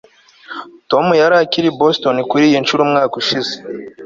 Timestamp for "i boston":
1.71-2.15